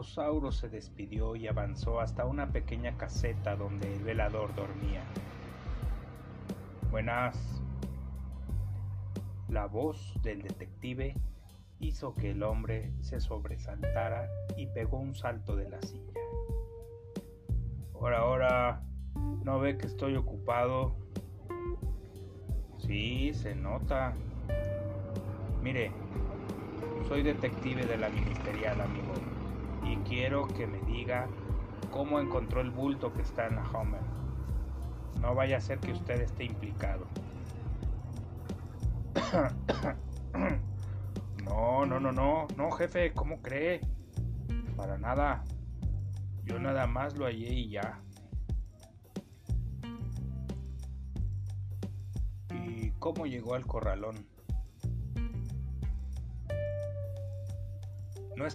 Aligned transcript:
Rosauro 0.00 0.50
se 0.50 0.70
despidió 0.70 1.36
y 1.36 1.46
avanzó 1.46 2.00
hasta 2.00 2.24
una 2.24 2.50
pequeña 2.50 2.96
caseta 2.96 3.54
donde 3.54 3.94
el 3.94 4.02
velador 4.02 4.54
dormía. 4.54 5.04
Buenas. 6.90 7.60
La 9.50 9.66
voz 9.66 10.14
del 10.22 10.40
detective 10.40 11.14
hizo 11.80 12.14
que 12.14 12.30
el 12.30 12.42
hombre 12.44 12.94
se 13.02 13.20
sobresaltara 13.20 14.26
y 14.56 14.68
pegó 14.68 14.96
un 14.96 15.14
salto 15.14 15.54
de 15.54 15.68
la 15.68 15.82
silla. 15.82 16.20
Ahora, 17.92 18.20
ahora, 18.20 18.82
¿no 19.44 19.60
ve 19.60 19.76
que 19.76 19.86
estoy 19.86 20.16
ocupado? 20.16 20.96
Sí, 22.78 23.34
se 23.34 23.54
nota. 23.54 24.14
Mire, 25.62 25.92
soy 27.06 27.22
detective 27.22 27.84
de 27.84 27.98
la 27.98 28.08
ministerial, 28.08 28.80
amigo, 28.80 29.12
y 29.82 29.96
quiero 30.08 30.46
que 30.46 30.66
me 30.66 30.80
diga 30.82 31.28
cómo 31.90 32.20
encontró 32.20 32.60
el 32.60 32.70
bulto 32.70 33.12
que 33.12 33.22
está 33.22 33.46
en 33.46 33.56
la 33.56 33.70
Homer. 33.70 34.02
No 35.20 35.34
vaya 35.34 35.58
a 35.58 35.60
ser 35.60 35.78
que 35.78 35.92
usted 35.92 36.20
esté 36.20 36.44
implicado. 36.44 37.06
No, 41.44 41.84
no, 41.84 41.98
no, 41.98 42.12
no, 42.12 42.46
no, 42.56 42.70
jefe, 42.70 43.12
¿cómo 43.12 43.42
cree? 43.42 43.80
Para 44.76 44.96
nada. 44.98 45.42
Yo 46.44 46.60
nada 46.60 46.86
más 46.86 47.16
lo 47.16 47.24
hallé 47.24 47.52
y 47.52 47.70
ya. 47.70 48.00
¿Y 52.54 52.92
cómo 53.00 53.26
llegó 53.26 53.54
al 53.54 53.66
corralón? 53.66 54.24
No, 58.36 58.46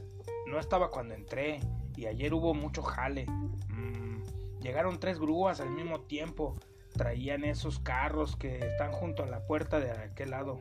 no 0.48 0.60
estaba 0.60 0.92
cuando 0.92 1.14
entré 1.14 1.60
y 1.96 2.06
ayer 2.06 2.34
hubo 2.34 2.54
mucho 2.54 2.82
jale. 2.82 3.26
Mm, 3.26 4.22
llegaron 4.62 5.00
tres 5.00 5.20
grúas 5.20 5.60
al 5.60 5.70
mismo 5.70 6.02
tiempo. 6.02 6.56
Traían 6.94 7.44
esos 7.44 7.80
carros 7.80 8.36
que 8.36 8.60
están 8.60 8.92
junto 8.92 9.24
a 9.24 9.28
la 9.28 9.46
puerta 9.46 9.80
de 9.80 9.92
aquel 9.92 10.32
lado. 10.32 10.60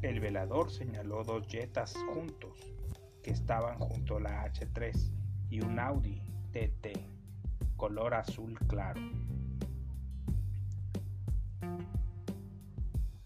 El 0.00 0.20
velador 0.20 0.70
señaló 0.70 1.22
dos 1.24 1.46
jetas 1.46 1.94
juntos 2.12 2.58
que 3.22 3.30
estaban 3.30 3.78
junto 3.78 4.16
a 4.16 4.20
la 4.20 4.44
H3 4.52 5.12
y 5.48 5.60
un 5.60 5.78
Audi 5.78 6.20
TT 6.50 7.12
color 7.82 8.14
azul 8.14 8.56
claro. 8.68 9.00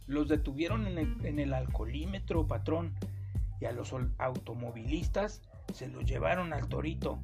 Los 0.07 0.29
detuvieron 0.29 0.87
en 0.87 1.39
el, 1.39 1.53
alcoholímetro, 1.53 2.47
patrón, 2.47 2.95
y 3.61 3.65
a 3.65 3.73
los 3.73 3.95
automovilistas 4.19 5.43
se 5.73 5.89
los 5.89 6.05
llevaron 6.05 6.53
al 6.53 6.69
torito. 6.69 7.19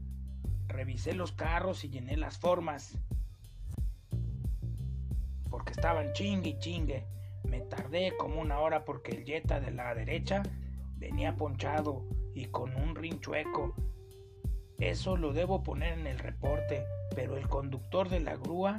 Revisé 0.67 1.15
los 1.15 1.33
carros 1.33 1.85
y 1.85 1.91
llené 1.91 2.17
las 2.17 2.39
formas. 2.39 2.99
Porque 5.51 5.73
estaban 5.73 6.13
chingue 6.13 6.51
y 6.51 6.59
chingue. 6.59 7.07
Me 7.45 7.61
tardé 7.61 8.17
como 8.17 8.41
una 8.41 8.59
hora 8.59 8.85
porque 8.85 9.13
el 9.13 9.25
Jetta 9.25 9.61
de 9.61 9.71
la 9.71 9.95
derecha 9.95 10.43
venía 10.97 11.37
ponchado 11.37 12.05
y 12.35 12.47
con 12.47 12.75
un 12.77 12.95
rinchueco. 12.95 13.75
Eso 14.79 15.17
lo 15.17 15.33
debo 15.33 15.63
poner 15.63 15.99
en 15.99 16.07
el 16.07 16.19
reporte, 16.19 16.85
pero 17.15 17.37
el 17.37 17.49
conductor 17.49 18.09
de 18.09 18.21
la 18.21 18.37
grúa 18.37 18.79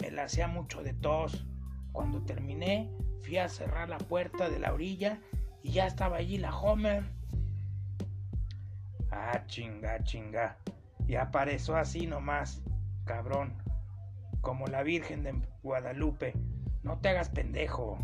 me 0.00 0.10
la 0.10 0.24
hacía 0.24 0.48
mucho 0.48 0.82
de 0.82 0.94
tos. 0.94 1.46
Cuando 1.94 2.20
terminé, 2.22 2.90
fui 3.20 3.38
a 3.38 3.48
cerrar 3.48 3.88
la 3.88 3.98
puerta 3.98 4.50
de 4.50 4.58
la 4.58 4.74
orilla 4.74 5.20
y 5.62 5.70
ya 5.70 5.86
estaba 5.86 6.16
allí 6.16 6.38
la 6.38 6.52
Homer. 6.52 7.04
Ah, 9.12 9.44
chinga, 9.46 10.02
chinga. 10.02 10.58
Y 11.06 11.14
apareció 11.14 11.76
así 11.76 12.08
nomás, 12.08 12.62
cabrón. 13.04 13.54
Como 14.40 14.66
la 14.66 14.82
Virgen 14.82 15.22
de 15.22 15.40
Guadalupe. 15.62 16.34
No 16.82 16.98
te 16.98 17.10
hagas 17.10 17.28
pendejo. 17.28 17.96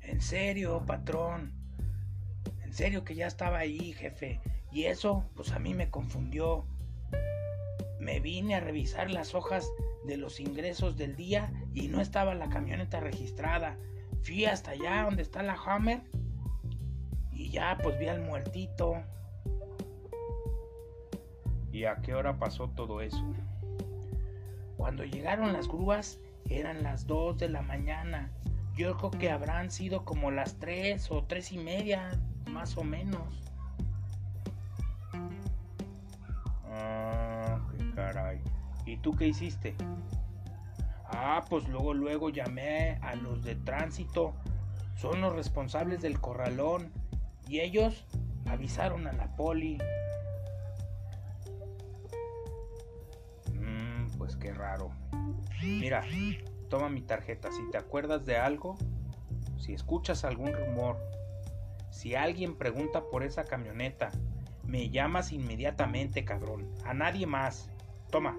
En 0.00 0.22
serio, 0.22 0.82
patrón. 0.86 1.52
En 2.64 2.72
serio 2.72 3.04
que 3.04 3.14
ya 3.14 3.26
estaba 3.26 3.58
ahí, 3.58 3.92
jefe. 3.92 4.40
Y 4.72 4.84
eso, 4.84 5.28
pues 5.36 5.52
a 5.52 5.58
mí 5.58 5.74
me 5.74 5.90
confundió. 5.90 6.64
Me 8.20 8.24
vine 8.24 8.54
a 8.54 8.60
revisar 8.60 9.10
las 9.10 9.34
hojas 9.34 9.72
de 10.04 10.18
los 10.18 10.40
ingresos 10.40 10.98
del 10.98 11.16
día 11.16 11.50
y 11.72 11.88
no 11.88 12.02
estaba 12.02 12.34
la 12.34 12.50
camioneta 12.50 13.00
registrada. 13.00 13.78
Fui 14.20 14.44
hasta 14.44 14.72
allá 14.72 15.04
donde 15.04 15.22
está 15.22 15.42
la 15.42 15.54
Hammer 15.54 16.02
y 17.32 17.48
ya 17.48 17.78
pues 17.82 17.98
vi 17.98 18.08
al 18.08 18.20
muertito. 18.20 19.02
¿Y 21.72 21.84
a 21.84 21.96
qué 22.02 22.14
hora 22.14 22.38
pasó 22.38 22.68
todo 22.68 23.00
eso? 23.00 23.24
Cuando 24.76 25.02
llegaron 25.06 25.54
las 25.54 25.66
grúas 25.66 26.20
eran 26.50 26.82
las 26.82 27.06
2 27.06 27.38
de 27.38 27.48
la 27.48 27.62
mañana. 27.62 28.30
Yo 28.76 28.98
creo 28.98 29.12
que 29.12 29.30
habrán 29.30 29.70
sido 29.70 30.04
como 30.04 30.30
las 30.30 30.58
3 30.58 31.10
o 31.10 31.24
tres 31.24 31.52
y 31.52 31.56
media, 31.56 32.20
más 32.50 32.76
o 32.76 32.84
menos. 32.84 33.49
Tú 39.00 39.16
qué 39.16 39.28
hiciste? 39.28 39.74
Ah, 41.04 41.44
pues 41.48 41.68
luego, 41.68 41.92
luego 41.94 42.30
llamé 42.30 42.98
a 43.02 43.14
los 43.14 43.42
de 43.42 43.56
tránsito. 43.56 44.34
Son 44.96 45.20
los 45.20 45.34
responsables 45.34 46.00
del 46.02 46.20
corralón. 46.20 46.92
Y 47.48 47.60
ellos 47.60 48.06
avisaron 48.46 49.06
a 49.06 49.12
la 49.12 49.34
poli. 49.36 49.78
Mmm, 53.54 54.06
pues 54.18 54.36
qué 54.36 54.52
raro. 54.52 54.90
Mira, 55.62 56.04
toma 56.68 56.88
mi 56.88 57.02
tarjeta. 57.02 57.50
Si 57.50 57.68
te 57.70 57.78
acuerdas 57.78 58.24
de 58.24 58.36
algo, 58.36 58.76
si 59.58 59.74
escuchas 59.74 60.24
algún 60.24 60.52
rumor, 60.52 60.96
si 61.90 62.14
alguien 62.14 62.56
pregunta 62.56 63.02
por 63.10 63.24
esa 63.24 63.44
camioneta, 63.44 64.10
me 64.64 64.90
llamas 64.90 65.32
inmediatamente, 65.32 66.24
cabrón. 66.24 66.72
A 66.84 66.94
nadie 66.94 67.26
más. 67.26 67.68
Toma. 68.10 68.38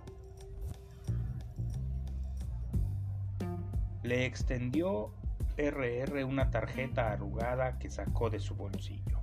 Le 4.12 4.26
extendió 4.26 5.14
RR 5.56 6.26
una 6.26 6.50
tarjeta 6.50 7.14
arrugada 7.14 7.80
que 7.80 7.90
sacó 7.90 8.30
de 8.30 8.42
su 8.42 8.56
bolsillo. 8.56 9.22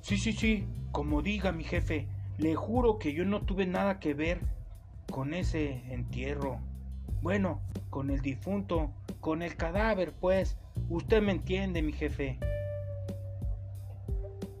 Sí, 0.00 0.16
sí, 0.16 0.32
sí, 0.32 0.64
como 0.92 1.22
diga 1.22 1.50
mi 1.50 1.64
jefe, 1.64 2.06
le 2.38 2.54
juro 2.54 3.00
que 3.00 3.12
yo 3.14 3.24
no 3.24 3.42
tuve 3.42 3.66
nada 3.66 3.98
que 3.98 4.14
ver 4.14 4.42
con 5.10 5.34
ese 5.34 5.92
entierro. 5.92 6.60
Bueno, 7.20 7.62
con 7.90 8.10
el 8.10 8.20
difunto, 8.20 8.92
con 9.18 9.42
el 9.42 9.56
cadáver, 9.56 10.12
pues. 10.12 10.56
Usted 10.88 11.22
me 11.22 11.32
entiende, 11.32 11.82
mi 11.82 11.94
jefe. 11.94 12.38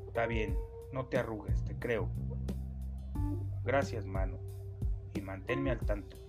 Está 0.08 0.26
bien, 0.26 0.56
no 0.92 1.06
te 1.06 1.18
arrugues, 1.18 1.62
te 1.64 1.76
creo. 1.76 2.08
Gracias, 3.64 4.06
mano. 4.06 4.38
Y 5.14 5.20
manténme 5.20 5.70
al 5.70 5.78
tanto. 5.78 6.25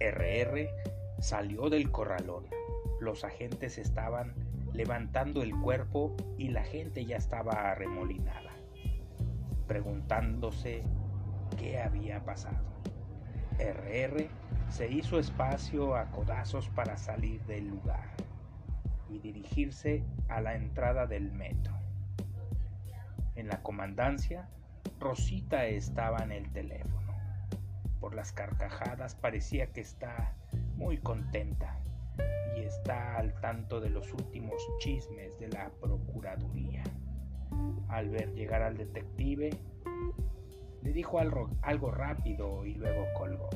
RR 0.00 0.68
salió 1.20 1.70
del 1.70 1.90
corralón. 1.90 2.44
Los 3.00 3.24
agentes 3.24 3.78
estaban 3.78 4.34
levantando 4.72 5.42
el 5.42 5.58
cuerpo 5.58 6.14
y 6.36 6.48
la 6.48 6.64
gente 6.64 7.06
ya 7.06 7.16
estaba 7.16 7.70
arremolinada, 7.70 8.52
preguntándose 9.66 10.82
qué 11.58 11.80
había 11.80 12.24
pasado. 12.24 12.64
RR 13.58 14.28
se 14.68 14.90
hizo 14.90 15.18
espacio 15.18 15.96
a 15.96 16.10
codazos 16.10 16.68
para 16.68 16.98
salir 16.98 17.40
del 17.46 17.68
lugar 17.68 18.10
y 19.08 19.18
dirigirse 19.18 20.04
a 20.28 20.40
la 20.40 20.56
entrada 20.56 21.06
del 21.06 21.32
metro. 21.32 21.74
En 23.34 23.48
la 23.48 23.62
comandancia, 23.62 24.48
Rosita 25.00 25.66
estaba 25.66 26.18
en 26.18 26.32
el 26.32 26.50
teléfono 26.52 27.05
por 28.06 28.14
las 28.14 28.30
carcajadas 28.30 29.16
parecía 29.16 29.72
que 29.72 29.80
está 29.80 30.32
muy 30.76 30.96
contenta 30.98 31.80
y 32.56 32.60
está 32.60 33.16
al 33.16 33.34
tanto 33.40 33.80
de 33.80 33.90
los 33.90 34.12
últimos 34.14 34.62
chismes 34.78 35.36
de 35.40 35.48
la 35.48 35.70
Procuraduría. 35.80 36.84
Al 37.88 38.08
ver 38.10 38.32
llegar 38.32 38.62
al 38.62 38.76
detective, 38.76 39.50
le 40.84 40.92
dijo 40.92 41.18
algo, 41.18 41.50
algo 41.62 41.90
rápido 41.90 42.64
y 42.64 42.74
luego 42.74 43.06
colgó. 43.18 43.50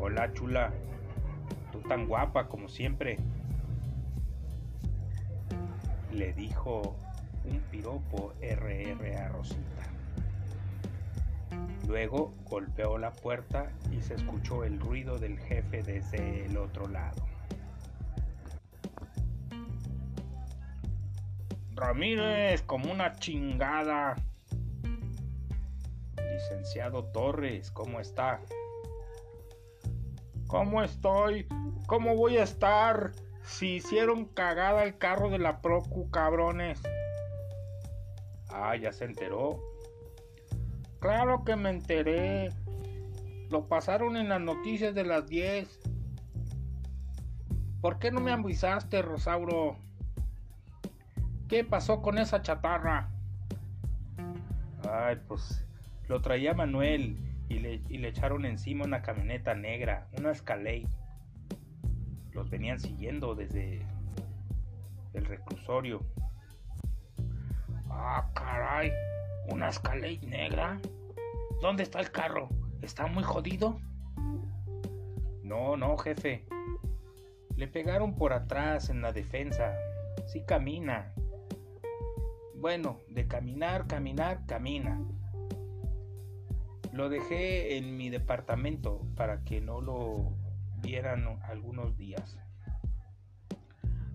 Hola 0.00 0.32
chula, 0.32 0.72
tú 1.70 1.80
tan 1.82 2.08
guapa 2.08 2.48
como 2.48 2.68
siempre, 2.68 3.20
le 6.10 6.32
dijo 6.32 6.96
un 7.44 7.60
piropo 7.70 8.34
RR 8.40 9.16
a 9.16 9.28
Rosita. 9.28 9.84
Luego 11.86 12.34
golpeó 12.44 12.98
la 12.98 13.12
puerta 13.12 13.70
y 13.90 14.02
se 14.02 14.14
escuchó 14.14 14.64
el 14.64 14.78
ruido 14.78 15.18
del 15.18 15.38
jefe 15.38 15.82
desde 15.82 16.44
el 16.44 16.56
otro 16.58 16.86
lado. 16.86 17.26
Ramírez, 21.74 22.62
como 22.62 22.92
una 22.92 23.14
chingada. 23.14 24.16
Licenciado 26.30 27.04
Torres, 27.04 27.70
¿cómo 27.70 28.00
está? 28.00 28.40
¿Cómo 30.48 30.82
estoy? 30.82 31.46
¿Cómo 31.86 32.16
voy 32.16 32.38
a 32.38 32.42
estar? 32.42 33.12
Si 33.44 33.76
hicieron 33.76 34.26
cagada 34.26 34.82
el 34.82 34.98
carro 34.98 35.30
de 35.30 35.38
la 35.38 35.60
Procu, 35.60 36.10
cabrones. 36.10 36.82
Ah, 38.60 38.74
ya 38.76 38.92
se 38.92 39.04
enteró. 39.04 39.62
Claro 40.98 41.44
que 41.44 41.54
me 41.54 41.70
enteré. 41.70 42.50
Lo 43.50 43.68
pasaron 43.68 44.16
en 44.16 44.28
las 44.28 44.40
noticias 44.40 44.94
de 44.94 45.04
las 45.04 45.28
10. 45.28 45.80
¿Por 47.80 47.98
qué 48.00 48.10
no 48.10 48.20
me 48.20 48.32
avisaste, 48.32 49.00
Rosauro? 49.02 49.76
¿Qué 51.48 51.62
pasó 51.62 52.02
con 52.02 52.18
esa 52.18 52.42
chatarra? 52.42 53.10
Ay, 54.90 55.18
pues 55.28 55.64
lo 56.08 56.20
traía 56.20 56.52
Manuel 56.52 57.16
y 57.48 57.58
le, 57.60 58.08
echaron 58.08 58.44
encima 58.44 58.84
una 58.84 59.02
camioneta 59.02 59.54
negra, 59.54 60.08
una 60.18 60.32
Escalade. 60.32 60.88
Los 62.32 62.50
venían 62.50 62.80
siguiendo 62.80 63.34
desde 63.34 63.86
el 65.14 65.24
reclusorio. 65.24 66.02
Ah, 67.90 68.30
caray, 68.34 68.92
una 69.48 69.68
Escalade 69.68 70.20
negra. 70.26 70.80
¿Dónde 71.60 71.82
está 71.82 72.00
el 72.00 72.10
carro? 72.10 72.48
¿Está 72.82 73.06
muy 73.06 73.22
jodido? 73.22 73.80
No, 75.42 75.76
no, 75.76 75.96
jefe. 75.98 76.46
Le 77.56 77.66
pegaron 77.66 78.14
por 78.14 78.32
atrás 78.32 78.90
en 78.90 79.02
la 79.02 79.12
defensa. 79.12 79.74
Sí 80.26 80.42
camina, 80.46 81.12
bueno, 82.60 82.98
de 83.08 83.28
caminar, 83.28 83.86
caminar, 83.86 84.44
camina. 84.46 85.00
Lo 86.92 87.08
dejé 87.08 87.76
en 87.76 87.96
mi 87.96 88.10
departamento 88.10 89.00
para 89.14 89.44
que 89.44 89.60
no 89.60 89.80
lo 89.80 90.32
vieran 90.82 91.38
algunos 91.44 91.96
días. 91.96 92.36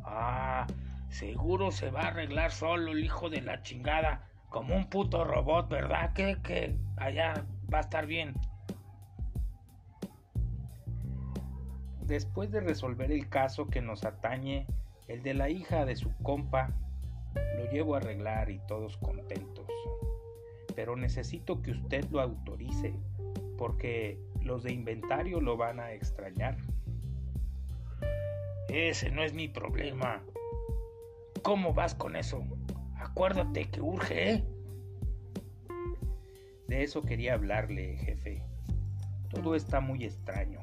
Ah, 0.03 0.67
seguro 1.13 1.71
se 1.71 1.91
va 1.91 2.01
a 2.01 2.07
arreglar 2.07 2.51
solo 2.51 2.91
el 2.91 3.03
hijo 3.03 3.29
de 3.29 3.41
la 3.41 3.61
chingada, 3.61 4.27
como 4.49 4.75
un 4.75 4.89
puto 4.89 5.23
robot, 5.23 5.69
¿verdad? 5.69 6.13
Que, 6.13 6.37
que 6.41 6.75
allá 6.97 7.45
va 7.71 7.79
a 7.79 7.81
estar 7.81 8.05
bien. 8.05 8.33
Después 12.01 12.51
de 12.51 12.59
resolver 12.59 13.11
el 13.11 13.29
caso 13.29 13.67
que 13.67 13.81
nos 13.81 14.03
atañe, 14.03 14.67
el 15.07 15.23
de 15.23 15.33
la 15.33 15.49
hija 15.49 15.85
de 15.85 15.95
su 15.95 16.15
compa, 16.17 16.69
lo 17.57 17.71
llevo 17.71 17.95
a 17.95 17.99
arreglar 17.99 18.49
y 18.49 18.59
todos 18.67 18.97
contentos. 18.97 19.67
Pero 20.75 20.95
necesito 20.95 21.61
que 21.61 21.71
usted 21.71 22.05
lo 22.09 22.21
autorice, 22.21 22.93
porque 23.57 24.19
los 24.41 24.63
de 24.63 24.73
inventario 24.73 25.39
lo 25.39 25.57
van 25.57 25.79
a 25.79 25.93
extrañar. 25.93 26.57
Ese 28.67 29.11
no 29.11 29.23
es 29.23 29.33
mi 29.33 29.47
problema. 29.47 30.21
¿Cómo 31.43 31.73
vas 31.73 31.93
con 31.93 32.15
eso? 32.15 32.43
Acuérdate 32.97 33.69
que 33.69 33.81
urge, 33.81 34.31
¿eh? 34.31 34.43
De 36.67 36.83
eso 36.83 37.03
quería 37.03 37.33
hablarle, 37.35 37.97
jefe. 37.97 38.43
Todo 39.29 39.55
está 39.55 39.79
muy 39.79 40.03
extraño. 40.03 40.61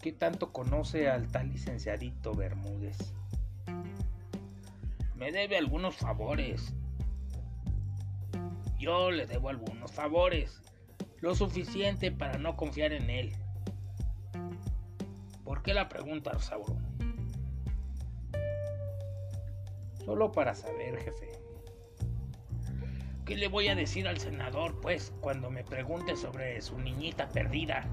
¿Qué 0.00 0.12
tanto 0.12 0.52
conoce 0.52 1.10
al 1.10 1.28
tal 1.28 1.50
licenciadito 1.50 2.32
Bermúdez? 2.34 3.14
me 5.24 5.32
debe 5.32 5.56
algunos 5.56 5.96
favores. 5.96 6.74
Yo 8.78 9.10
le 9.10 9.26
debo 9.26 9.48
algunos 9.48 9.90
favores, 9.90 10.60
lo 11.20 11.34
suficiente 11.34 12.12
para 12.12 12.36
no 12.36 12.56
confiar 12.56 12.92
en 12.92 13.08
él. 13.08 13.32
¿Por 15.44 15.62
qué 15.62 15.72
la 15.72 15.88
pregunta, 15.88 16.38
Sauro? 16.40 16.76
Solo 20.04 20.32
para 20.32 20.54
saber, 20.54 20.98
jefe. 20.98 21.32
¿Qué 23.24 23.36
le 23.36 23.48
voy 23.48 23.68
a 23.68 23.74
decir 23.74 24.06
al 24.06 24.18
senador, 24.18 24.80
pues, 24.80 25.12
cuando 25.20 25.50
me 25.50 25.64
pregunte 25.64 26.14
sobre 26.16 26.60
su 26.60 26.78
niñita 26.78 27.28
perdida? 27.28 27.88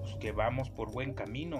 Pues 0.00 0.14
que 0.20 0.30
vamos 0.30 0.70
por 0.70 0.92
buen 0.92 1.14
camino, 1.14 1.58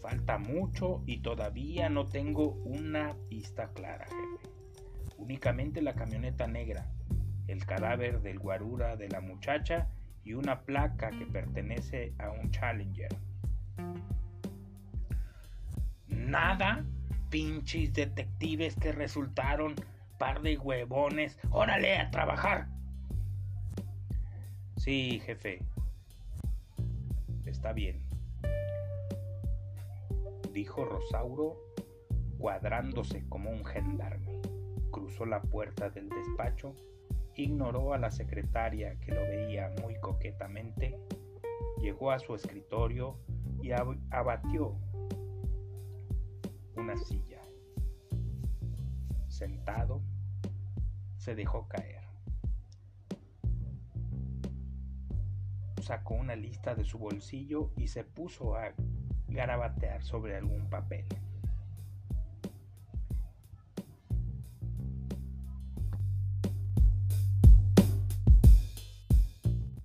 Falta 0.00 0.38
mucho 0.38 1.02
y 1.06 1.18
todavía 1.18 1.88
no 1.88 2.06
tengo 2.06 2.52
una 2.64 3.16
pista 3.28 3.72
clara, 3.72 4.06
jefe. 4.06 4.54
Únicamente 5.16 5.82
la 5.82 5.94
camioneta 5.94 6.46
negra, 6.46 6.86
el 7.48 7.66
cadáver 7.66 8.20
del 8.20 8.38
guarura 8.38 8.96
de 8.96 9.08
la 9.08 9.20
muchacha 9.20 9.88
y 10.24 10.34
una 10.34 10.60
placa 10.60 11.10
que 11.10 11.26
pertenece 11.26 12.14
a 12.18 12.30
un 12.30 12.50
Challenger. 12.52 13.08
Nada, 16.06 16.84
pinches 17.30 17.92
detectives 17.92 18.76
que 18.76 18.92
resultaron 18.92 19.74
par 20.18 20.42
de 20.42 20.58
huevones. 20.58 21.38
Órale, 21.50 21.96
a 21.98 22.10
trabajar. 22.10 22.68
Sí, 24.76 25.20
jefe. 25.24 25.62
Está 27.44 27.72
bien 27.72 28.08
dijo 30.58 30.84
Rosauro, 30.84 31.56
cuadrándose 32.36 33.24
como 33.28 33.48
un 33.50 33.64
gendarme. 33.64 34.40
Cruzó 34.90 35.24
la 35.24 35.40
puerta 35.40 35.88
del 35.88 36.08
despacho, 36.08 36.74
ignoró 37.36 37.94
a 37.94 37.98
la 37.98 38.10
secretaria 38.10 38.98
que 38.98 39.12
lo 39.12 39.20
veía 39.20 39.72
muy 39.80 39.94
coquetamente, 40.00 40.98
llegó 41.80 42.10
a 42.10 42.18
su 42.18 42.34
escritorio 42.34 43.16
y 43.62 43.70
abatió 43.70 44.74
una 46.78 46.96
silla. 46.96 47.40
Sentado, 49.28 50.02
se 51.16 51.34
dejó 51.34 51.68
caer. 51.68 52.02
Sacó 55.82 56.14
una 56.14 56.36
lista 56.36 56.74
de 56.74 56.84
su 56.84 56.98
bolsillo 56.98 57.70
y 57.76 57.88
se 57.88 58.04
puso 58.04 58.56
a 58.56 58.72
garabatear 59.28 60.02
sobre 60.02 60.36
algún 60.36 60.68
papel. 60.68 61.06